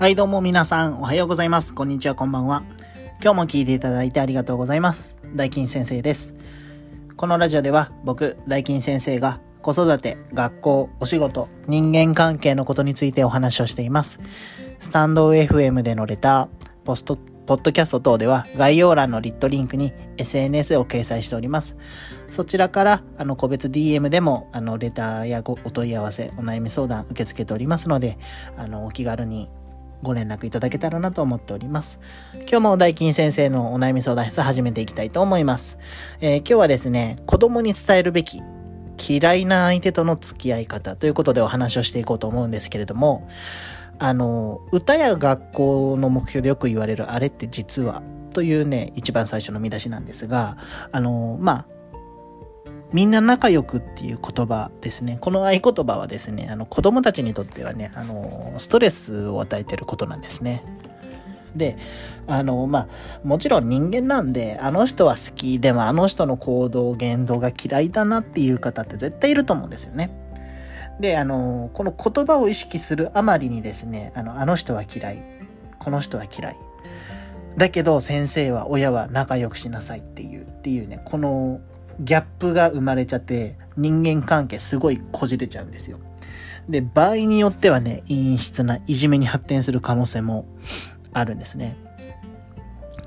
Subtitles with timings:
[0.00, 1.74] はい、どうも皆さん、おはようございます。
[1.74, 2.62] こんにちは、こんばんは。
[3.22, 5.18] 今日も聞いていただいてありがとうございます。
[5.34, 6.34] 大金先生です。
[7.18, 14.20] このラジオでは、僕、大金先生が子育て、学校、お仕事、人間関係のことについてお話をしています。
[14.78, 16.48] スタンド FM でのレター、
[16.86, 21.76] ポスト、ポッドキャスト等では概要欄のリットリンクに SNS を掲載しております。
[22.30, 28.16] そちらから、あの、個別 DM でも、あの、レターやお問い合わせ、お悩み相談受け付けておりますので、
[28.56, 29.50] あの、お気軽に
[30.02, 32.00] ご連絡いただけたらなと思っております。
[32.34, 35.78] 今日も大金先生のお悩み相談室始めていきたいと思います。
[36.20, 38.40] えー、今日はですね、子供に伝えるべき
[38.98, 43.28] 嫌いな相手との付き合い方ということでお話をしていこうと思うんですけれども、
[43.98, 50.56] あの、歌や学校の目標でよく言われるあれって実はというね、一番最初の見出しなんですが、
[50.92, 51.66] あの、まあ、
[52.92, 55.18] みんな仲良くっていう言葉ですね。
[55.20, 60.64] この合言葉はですね、あの子供たちにとってはね、あの、ストレスを与えてることなんですね。
[61.54, 61.76] で、
[62.26, 62.88] あの、まあ、
[63.22, 70.10] もちろん人間なんで、あの人は好き、でもあの人の行動、言動が嫌いだなっていう方って絶対いると思うんですよね。
[71.00, 75.22] で、あの、この言葉を意識するあまりにですね、あの、あの人は嫌い、
[75.78, 76.56] この人は嫌い。
[77.56, 81.60] だけど先生は親は仲良くしなさいっていう、っていうね、この
[82.00, 85.98] ギャップが生まれちゃって、人間関係すごいこじれちゃうんですよ。
[86.68, 90.46] で、場合によってはね、陰湿ないじめに発展する可能性も
[91.12, 91.76] あるんですね。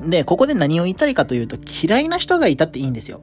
[0.01, 3.21] で、ここで何を言いたいかというと、嫌いな人がいたっていいんですよ。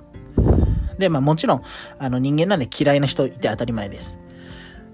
[0.99, 1.63] で、まあもちろん、
[1.99, 4.19] あの人間なんで嫌いな人いて当たり前です。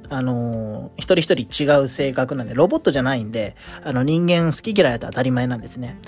[0.09, 5.99] あのー、一人一人違う性格なんで、ロボットじゃないんで、あの人間好き嫌いだと当たり前なんですね。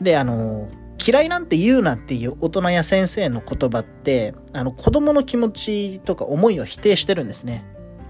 [0.00, 7.64] で、あのー嫌いなんて言うなっていう大人や先生の言葉って、あの子供の気持ちとか思いを否定してるんですね。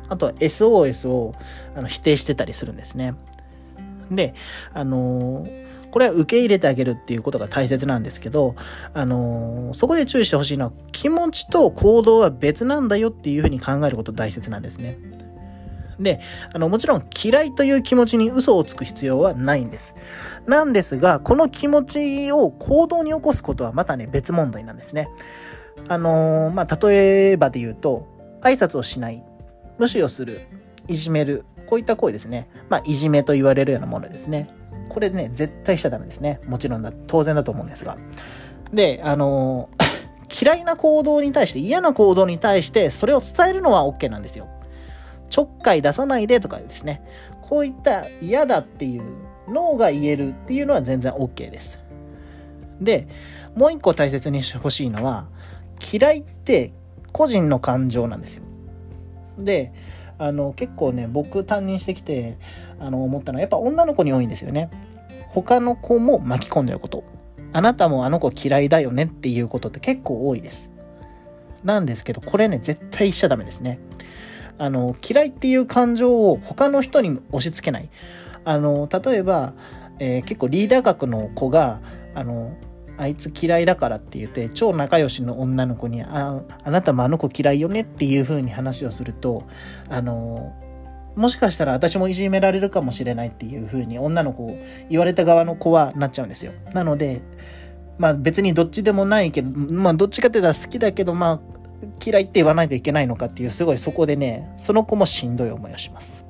[0.09, 1.35] あとは SOS を
[1.75, 3.15] あの否定してたりするんですね。
[4.11, 4.35] で、
[4.73, 8.55] あのー、これは受け入れてあげるっていうことが大切なんですけど、
[8.95, 14.99] あのー、そこで注意してほしいのは気持ちと行動は別なんだよっていうふうに考えること大切なんですね。
[16.01, 16.21] で、
[16.55, 19.95] あの、もちろん嫌いという気持ちに嘘をつく必要はないんです。
[20.49, 25.11] なんですが、この気持ちを行動に起こすことはまたね、別問題なんですね。
[25.89, 28.09] あのー、まあ、例えばで言うと、
[28.41, 29.23] 挨拶をしない、
[29.79, 30.41] 無視をする、
[30.89, 32.49] いじめる、こういった行為ですね。
[32.71, 34.49] まあ、いじめと言われるようなものですね。
[34.89, 36.41] これね、絶対しちゃダメですね。
[36.47, 37.99] もちろんだ、当然だと思うんですが。
[38.73, 39.89] で、あのー
[40.45, 44.47] 嫌いな行動に対して、嫌な行動に対して、それを伝えるのは OK なんですよ。
[45.31, 47.03] ちょっかい出さないでとかですね。
[47.43, 51.81] こういった嫌だっていう脳が言えるっていうのは全然 OK です。
[52.81, 53.09] で、
[53.55, 55.29] もう一個大切にしてほしいのは、
[55.93, 56.73] 嫌いって
[57.13, 58.43] 個人の感情なんですよ。
[59.39, 59.73] で、
[60.19, 62.39] あの、結構ね、僕担任してきて、
[62.79, 64.71] あの、思ったのは、やっぱ女の子に多いんですよね。
[65.31, 67.05] 他の子も巻き込んでること。
[67.53, 70.71] あなたもあの子嫌いだよねっていうことって結構多いです。
[71.65, 73.79] なんですけど、これね、絶対しちゃダメですね。
[74.59, 77.89] あの、嫌いっていう感情を他の人に押し付けない。
[78.45, 79.55] あの、例えば、
[79.99, 81.81] えー、結構リーダー格の子が、
[82.15, 82.57] あの、
[82.97, 89.45] あいつ嫌いだからって言って、超仲良しの女の子に、あ、あなたもあの子嫌いよねっていう風に話をすると、
[89.89, 90.53] あの、
[91.15, 94.57] もしかしたら私もいじめられるかもしれないっていう風に女の子を、
[94.91, 96.53] 言われた側の子はなっちゃうんですよ。
[96.75, 97.23] なので、
[97.99, 101.58] まあ別にどっちでもないけど、まあどっちかって言ったら好きだけど、まあ
[102.05, 106.25] 嫌いって言わないといけないのかっていう、すごいそこでね、その子もしんどい思いをします。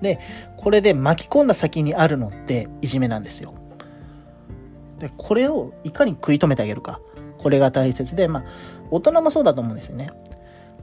[0.00, 0.18] で、
[0.56, 3.54] これで巻き込んだ先にあるのっていじめなんですよ。
[4.98, 7.00] で、これをいかに食い止めてあげるか。
[7.38, 8.44] これが大切で、まあ、
[8.90, 10.10] 大人もそうだと思うんですよね。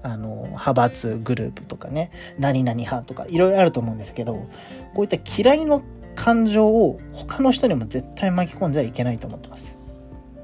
[0.03, 4.47] あの、派閥グループとかね、何々派とか、いろいろあると思うんですけど、
[4.93, 5.81] こういった嫌いの
[6.15, 9.77] 感情を他の人にも絶対巻き込んじゃいけないと思ってます。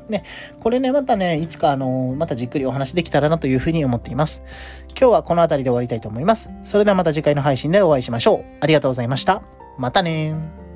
[0.09, 0.23] ね、
[0.59, 4.43] これね、またね、いつかあの、またじっくりお話できたらなというふうに思っています。
[4.99, 6.49] 今日はこの辺りで終わりたいと思います。
[6.63, 8.45] それではまた次回の配信でお会いしましょう。
[8.61, 9.41] ありがとうございました。
[9.77, 10.66] またね